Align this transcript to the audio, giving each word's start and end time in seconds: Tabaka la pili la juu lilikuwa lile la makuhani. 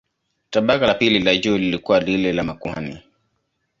Tabaka 0.53 0.87
la 0.87 0.93
pili 0.93 1.19
la 1.19 1.35
juu 1.39 1.57
lilikuwa 1.57 1.99
lile 1.99 2.33
la 2.33 2.43
makuhani. 2.43 2.99